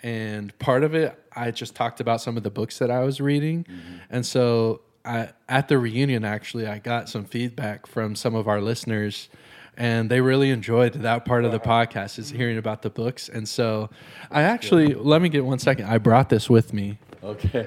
[0.02, 3.20] And part of it, I just talked about some of the books that I was
[3.20, 3.66] reading.
[4.10, 8.60] And so I, at the reunion, actually, I got some feedback from some of our
[8.60, 9.28] listeners.
[9.80, 13.30] And they really enjoyed that part of the podcast is hearing about the books.
[13.30, 13.88] And so
[14.30, 15.86] I actually, let me get one second.
[15.86, 16.98] I brought this with me.
[17.24, 17.66] Okay.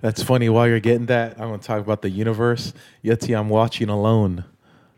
[0.00, 0.48] That's funny.
[0.48, 2.74] While you're getting that, I'm going to talk about the universe.
[3.04, 4.44] Yeti, I'm watching Alone.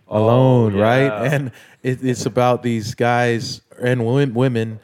[0.09, 0.83] Oh, alone, yeah.
[0.83, 1.33] right?
[1.35, 4.81] And it, it's about these guys and wo- women,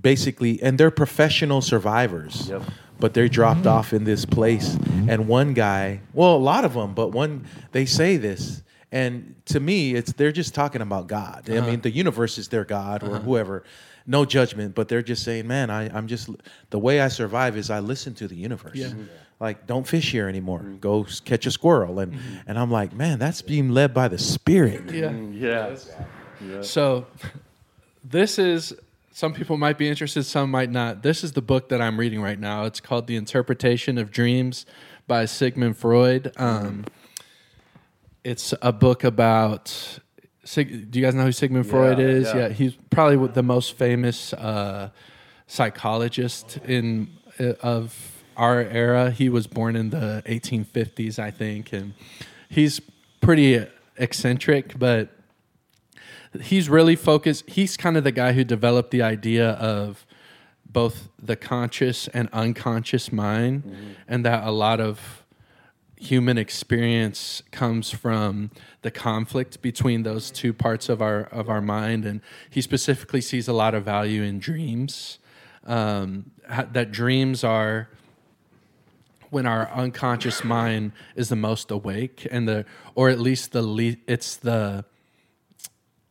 [0.00, 2.48] basically, and they're professional survivors.
[2.48, 2.62] Yep.
[2.98, 4.78] But they're dropped off in this place.
[5.08, 8.62] And one guy, well, a lot of them, but one, they say this.
[8.92, 11.44] And to me, it's they're just talking about God.
[11.48, 11.76] I mean, uh-huh.
[11.82, 13.20] the universe is their God or uh-huh.
[13.20, 13.64] whoever.
[14.06, 16.28] No judgment, but they're just saying, man, I, I'm just,
[16.70, 18.92] the way I survive is I listen to the universe Yeah.
[19.40, 20.78] like don't fish here anymore mm-hmm.
[20.78, 22.36] go catch a squirrel and mm-hmm.
[22.46, 25.32] and i'm like man that's being led by the spirit mm-hmm.
[25.32, 25.76] Yeah.
[26.48, 26.62] Yeah.
[26.62, 27.06] So,
[28.04, 28.74] this is
[29.12, 31.02] some people might be interested, some might not.
[31.02, 32.64] This is the book that I'm reading right now.
[32.64, 34.64] It's called The Interpretation of Dreams
[35.06, 36.32] by Sigmund Freud.
[36.36, 36.86] Um,
[38.24, 39.98] it's a book about.
[40.44, 42.34] Sig, do you guys know who Sigmund Freud Yeah, is?
[42.34, 42.48] yeah.
[42.48, 44.90] he's probably the most famous uh,
[45.46, 47.08] psychologist in
[47.38, 49.10] uh, of our era.
[49.12, 51.94] He was born in the 1850s, I think, and
[52.48, 52.80] he's
[53.20, 53.64] pretty
[53.98, 55.10] eccentric, but
[56.40, 57.48] he's really focused.
[57.48, 60.04] He's kind of the guy who developed the idea of
[60.66, 65.21] both the conscious and unconscious mind, and that a lot of
[66.02, 68.50] human experience comes from
[68.82, 72.04] the conflict between those two parts of our of our mind.
[72.04, 75.18] And he specifically sees a lot of value in dreams.
[75.64, 77.88] Um, that dreams are
[79.30, 82.64] when our unconscious mind is the most awake and the
[82.96, 84.84] or at least the le- it's the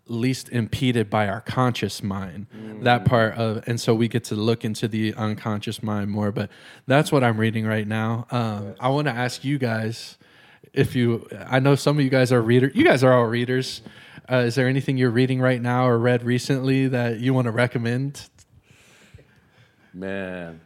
[0.07, 2.47] least impeded by our conscious mind
[2.81, 6.49] that part of and so we get to look into the unconscious mind more but
[6.87, 8.25] that's what i'm reading right now.
[8.31, 10.17] Um, i want to ask you guys
[10.73, 13.81] if you i know some of you guys are readers you guys are all readers.
[14.31, 17.51] Uh, is there anything you're reading right now or read recently that you want to
[17.51, 18.29] recommend?
[19.93, 20.61] Man,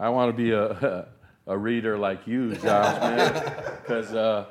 [0.00, 1.06] I want to be a
[1.46, 3.52] a reader like you, Josh, man.
[3.82, 4.46] Because uh,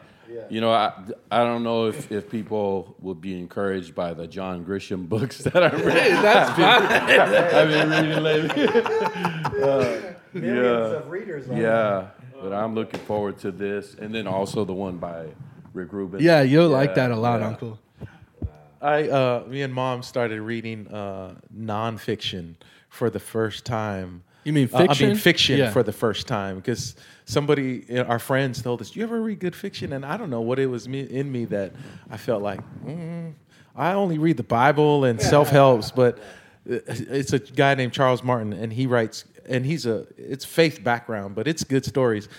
[0.49, 0.93] you know, I
[1.31, 5.55] I don't know if, if people will be encouraged by the John Grisham books that
[5.63, 5.85] I read.
[5.85, 6.21] reading.
[6.21, 6.83] that's fine
[7.59, 8.67] I've been reading lately.
[10.33, 10.97] Millions Yeah.
[10.97, 11.45] of readers.
[11.51, 12.07] yeah,
[12.41, 15.27] but I'm looking forward to this, and then also the one by
[15.73, 16.21] Rick Rubin.
[16.21, 17.47] yeah you'll like that a lot yeah.
[17.47, 17.79] uncle
[18.81, 22.55] i uh me and mom started reading uh nonfiction
[22.89, 25.15] for the first time You mean Uh, I mean fiction?
[25.15, 25.71] fiction Yeah.
[25.71, 26.95] for the first time because
[27.25, 30.29] somebody, you know, our friends told us, "You ever read good fiction?" And I don't
[30.29, 31.73] know what it was me, in me that
[32.09, 33.33] I felt like mm,
[33.75, 36.19] I only read the Bible and self helps, but
[36.69, 40.83] uh, it's a guy named Charles Martin, and he writes, and he's a it's faith
[40.83, 42.29] background, but it's good stories.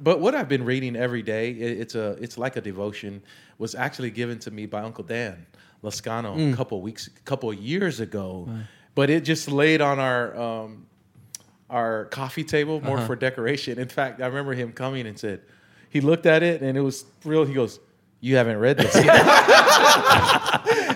[0.00, 3.22] But, what I've been reading every day, it's a it's like a devotion,
[3.58, 5.44] was actually given to me by Uncle Dan
[5.82, 8.48] Lascano a couple weeks, a couple of years ago,
[8.94, 10.36] but it just laid on our.
[10.36, 10.86] Um,
[11.72, 13.78] our coffee table more for decoration.
[13.78, 15.40] In fact, I remember him coming and said,
[15.88, 17.44] he looked at it and it was real.
[17.44, 17.80] He goes,
[18.20, 19.22] You haven't read this yet.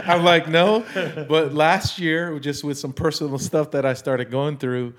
[0.07, 0.85] I'm like, No.
[1.29, 4.95] But last year, just with some personal stuff that I started going through,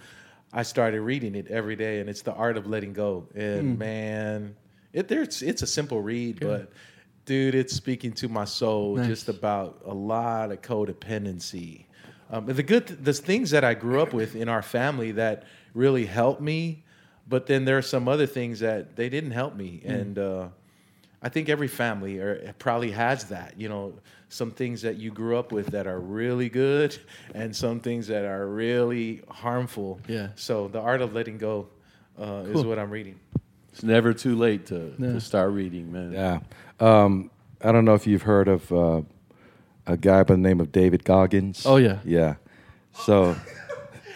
[0.51, 1.99] I started reading it every day.
[1.99, 3.28] And it's The Art of Letting Go.
[3.36, 4.55] And man,
[4.93, 6.71] it, there's, it's a simple read, but
[7.25, 9.07] dude, it's speaking to my soul Nice.
[9.07, 11.86] just about a lot of codependency.
[12.30, 15.43] Um, the good, the things that I grew up with in our family that
[15.78, 16.84] really helped me,
[17.28, 20.47] but then there are some other things that they didn't help me, and uh,
[21.21, 23.53] I think every family or probably has that.
[23.57, 23.93] You know,
[24.30, 26.97] some things that you grew up with that are really good,
[27.36, 29.99] and some things that are really harmful.
[30.07, 30.30] Yeah.
[30.36, 31.67] So the art of letting go
[32.19, 33.19] uh, is what I'm reading.
[33.71, 35.13] It's never too late to, Yeah.
[35.13, 36.11] to start reading, man.
[36.11, 36.39] Yeah.
[36.80, 37.30] Um,
[37.63, 39.01] I don't know if you've heard of uh,
[39.86, 41.63] a guy by the name of David Goggins.
[41.65, 41.99] Oh, yeah.
[42.03, 42.36] Yeah.
[43.05, 43.36] So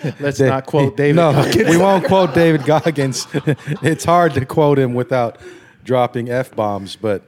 [0.19, 1.15] Let's not quote David.
[1.17, 1.69] No, Goggins.
[1.69, 3.27] we won't quote David Goggins.
[3.33, 5.37] it's hard to quote him without
[5.83, 7.23] dropping f bombs, but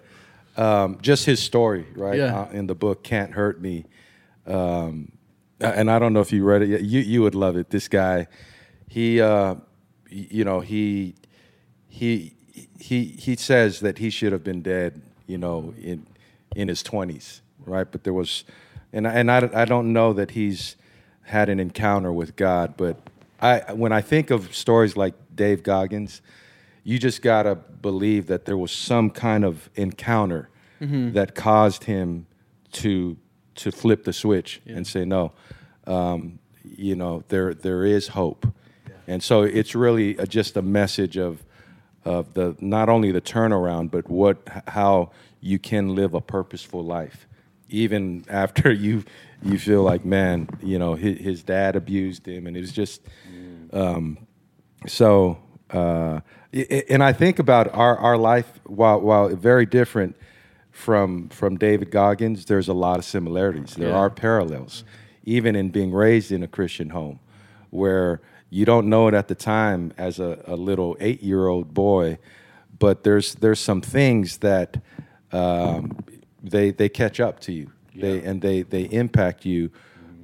[0.58, 2.18] um, just his story, right?
[2.18, 2.42] Yeah.
[2.42, 3.86] Uh, in the book, can't hurt me.
[4.46, 5.12] Um,
[5.60, 6.82] and I don't know if you read it yet.
[6.84, 7.70] You you would love it.
[7.70, 8.28] This guy,
[8.88, 9.56] he, uh,
[10.10, 11.16] you know, he
[11.88, 12.34] he
[12.80, 16.06] he he says that he should have been dead, you know, in
[16.56, 17.90] in his twenties, right?
[17.90, 18.44] But there was,
[18.92, 20.76] and and I I don't know that he's
[21.24, 22.98] had an encounter with God, but
[23.42, 26.22] I when I think of stories like Dave Goggins,
[26.84, 30.50] you just gotta believe that there was some kind of encounter
[31.14, 32.26] that caused him
[32.74, 33.18] to
[33.56, 35.32] to flip the switch and say no.
[35.88, 38.48] Um, you know, there there is hope,
[39.08, 41.44] and so it's really a, just a message of
[42.06, 47.28] of the not only the turnaround, but what how you can live a purposeful life,
[47.70, 49.04] even after you
[49.44, 53.02] you feel like man, you know, his, his dad abused him, and it was just
[53.72, 54.18] um,
[54.88, 55.38] so.
[55.70, 56.20] Uh,
[56.90, 60.16] and I think about our, our life, while while very different
[60.72, 63.74] from from David Goggins, there's a lot of similarities.
[63.76, 63.96] There Yeah.
[63.96, 64.84] are parallels,
[65.24, 67.20] even in being raised in a Christian home,
[67.72, 68.22] where
[68.52, 72.20] you don't know it at the time as a, a little eight year old boy,
[72.78, 74.80] but there's there's some things that
[75.32, 75.98] um,
[76.44, 79.72] they they catch up to you, they and they they impact you.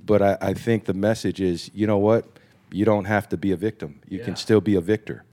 [0.05, 2.25] But I, I think the message is, you know what,
[2.71, 3.99] you don't have to be a victim.
[4.07, 5.23] You can still be a victor.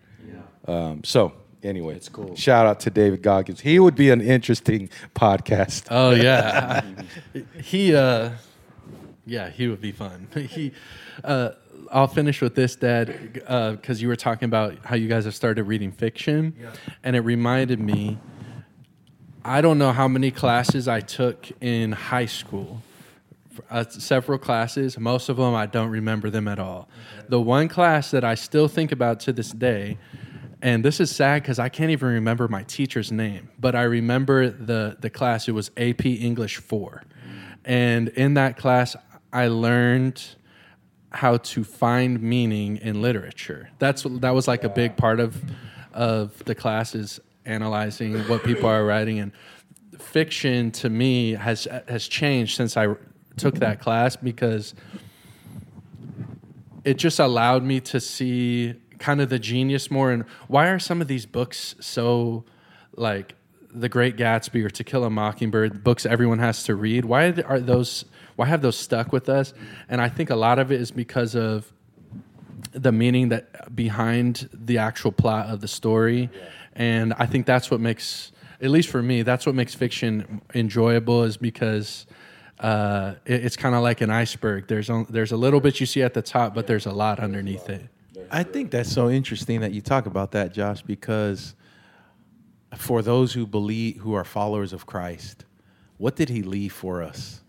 [0.69, 1.33] Um, so
[1.63, 2.35] anyway, it's cool.
[2.35, 3.61] Shout out to David Goggins.
[3.61, 5.87] He would be an interesting podcast.
[5.91, 6.83] Oh yeah,
[7.63, 7.95] he.
[7.95, 8.31] uh
[9.25, 10.29] Yeah, he would be fun.
[10.35, 10.73] he.
[11.25, 11.51] Uh,
[11.93, 15.65] I'll finish with this, Dad, because you were talking about how you guys have started
[15.65, 16.55] reading fiction,
[17.05, 18.19] and it reminded me.
[19.47, 22.83] I don't know how many classes I took in high school.
[23.71, 24.99] Uh, several classes.
[24.99, 26.89] Most of them I don't remember them at all.
[27.29, 29.99] The one class that I still think about to this day,
[30.63, 34.51] and this is sad because I can't even remember my teacher's name, but I remember
[34.51, 35.47] the the class.
[35.47, 37.05] It was AP English four,
[37.65, 38.97] and in that class
[39.33, 40.25] I learned
[41.11, 43.71] how to find meaning in literature.
[43.79, 45.41] That's that was like a big part of
[45.95, 49.33] of the classes analyzing what people are writing and
[49.99, 52.95] fiction to me has has changed since I
[53.37, 54.75] took that class because
[56.85, 60.11] it just allowed me to see kind of the genius more.
[60.11, 62.45] And why are some of these books so
[62.95, 63.35] like
[63.71, 67.61] the great gatsby or to kill a mockingbird books everyone has to read why are
[67.61, 69.53] those why have those stuck with us?
[69.89, 71.73] And i think a lot of it is because of
[72.73, 76.31] the meaning that behind the actual plot of the story
[76.77, 81.25] and i think that's what makes at least for me that's what makes fiction enjoyable
[81.25, 82.07] is because
[82.61, 85.87] uh, it- it's kind of like an iceberg there's on, there's a little bit you
[85.87, 87.83] see at the top but there's a lot underneath it
[88.31, 91.55] I think that's so interesting that you talk about that, Josh, because
[92.77, 95.45] for those who believe, who are followers of Christ,
[95.99, 97.41] what did he leave for us?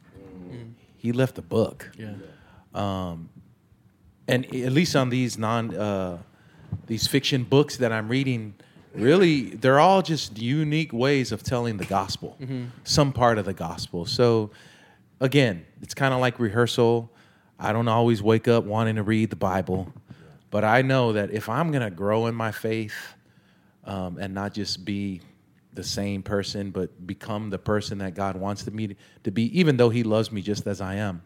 [0.97, 1.89] He left a book.
[1.97, 2.13] yeah
[4.27, 6.17] and at least on these non uh,
[6.87, 8.53] these fiction books that I'm reading,
[8.97, 12.37] really they're all just unique ways of telling the gospel,
[12.83, 14.05] some part of the gospel.
[14.05, 14.51] So
[15.19, 17.11] again, it's kind of like rehearsal.
[17.59, 19.91] I don't always wake up wanting to read the Bible,
[20.51, 22.95] But I know that if I'm gonna grow in my faith
[23.83, 25.21] um, and not just be
[25.73, 29.77] the same person, but become the person that God wants to me to be, even
[29.77, 31.21] though He loves me just as I am,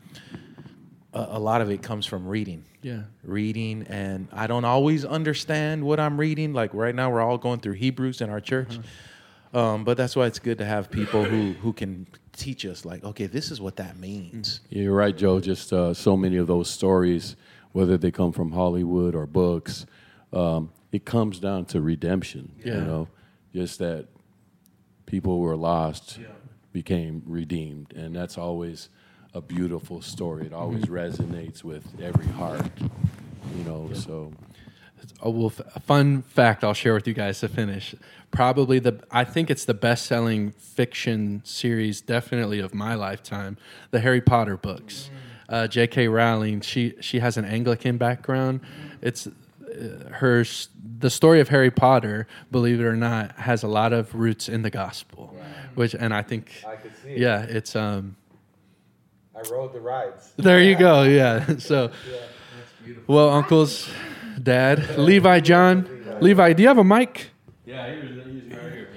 [1.14, 3.04] a, a lot of it comes from reading Yeah.
[3.24, 6.54] reading and I don't always understand what I'm reading.
[6.54, 8.80] Like right now we're all going through Hebrews in our church.
[9.54, 13.04] Um, but that's why it's good to have people who who can teach us like,
[13.04, 14.62] okay, this is what that means.
[14.70, 15.40] Yeah, You're right, Joe.
[15.40, 17.36] Just uh, so many of those stories,
[17.74, 19.86] whether they come from Hollywood or books,
[20.32, 22.54] um, it comes down to redemption.
[22.64, 22.76] Yeah.
[22.76, 23.08] You know,
[23.54, 24.08] just that
[25.06, 26.20] people who were lost
[26.72, 28.88] became redeemed, and that's always
[29.34, 30.46] a beautiful story.
[30.48, 32.66] It always resonates with every heart.
[33.58, 34.34] You know, so
[35.24, 37.96] Oh, well, f- a fun fact I'll share with you guys to finish.
[38.30, 43.58] Probably the I think it's the best-selling fiction series, definitely of my lifetime.
[43.90, 45.10] The Harry Potter books.
[45.50, 46.08] Uh, J.K.
[46.08, 46.62] Rowling.
[46.62, 48.62] She she has an Anglican background.
[49.02, 50.46] It's uh, her
[51.00, 52.28] the story of Harry Potter.
[52.52, 55.36] Believe it or not, has a lot of roots in the gospel.
[55.76, 57.18] Which and I think I could see it.
[57.18, 58.16] yeah, it's um.
[59.44, 60.32] I rode the rides.
[60.38, 61.04] There you go.
[61.04, 61.46] Yeah.
[61.60, 61.92] So,
[63.08, 63.90] well, uncles,
[64.42, 65.88] dad, Levi, John,
[66.20, 67.30] Levi, do you have a mic?
[67.66, 68.90] yeah, he's, he's right here.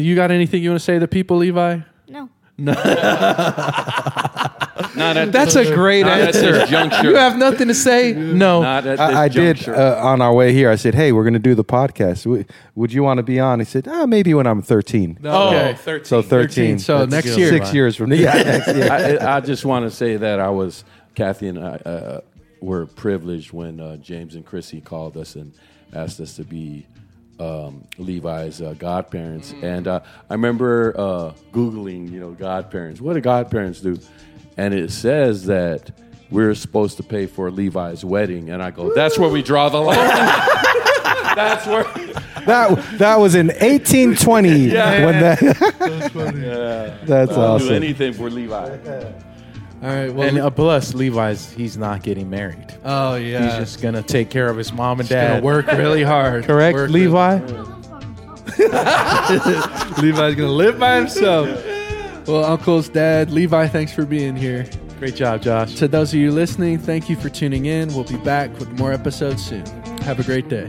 [0.00, 1.80] You got anything you want to say to the people, Levi?
[2.08, 2.28] No.
[2.56, 2.72] No.
[4.96, 6.52] Not at That's a great not at answer.
[6.52, 7.10] this juncture.
[7.10, 8.12] You have nothing to say?
[8.12, 8.62] No.
[8.62, 9.74] Not at this I, I did juncture.
[9.74, 10.70] uh, on our way here.
[10.70, 12.24] I said, "Hey, we're going to do the podcast.
[12.24, 15.48] W- Would you want to be on?" He said, "Ah, maybe when I'm 13." Oh,
[15.48, 15.74] Okay.
[15.74, 16.04] 13.
[16.04, 16.78] So 13.
[16.78, 17.48] So That's next year.
[17.50, 18.16] six years from now.
[18.16, 18.90] Yeah, next year.
[19.20, 22.20] I, I just want to say that I was Kathy and I uh,
[22.60, 25.52] were privileged when uh, James and Chrissy called us and
[25.92, 26.86] asked us to be
[27.40, 29.54] um, Levi's uh, godparents.
[29.62, 33.00] And uh, I remember uh, googling, you know, godparents.
[33.00, 33.98] What do godparents do?
[34.58, 35.90] And it says that
[36.30, 39.78] we're supposed to pay for Levi's wedding, and I go, that's where we draw the
[39.78, 39.96] line.
[41.34, 41.84] that's where.
[42.44, 45.38] that that was in 1820 when that.
[47.06, 47.74] That's I'll do awesome.
[47.74, 48.54] anything for Levi.
[49.80, 50.12] All right.
[50.12, 52.66] Well, And uh, plus, Levi's, he's not getting married.
[52.84, 55.42] oh yeah, He's just going to take care of his mom and gonna dad.
[55.44, 56.44] work really hard.
[56.44, 57.38] Correct, Work Levi?
[60.02, 61.48] Levi's gonna live by himself.
[62.28, 64.68] Well, uncles, dad, Levi, thanks for being here.
[64.98, 65.76] Great job, Josh.
[65.76, 67.88] To those of you listening, thank you for tuning in.
[67.94, 69.64] We'll be back with more episodes soon.
[70.02, 70.66] Have a great day.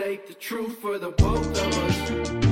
[0.00, 2.49] Take the truth for the both of us.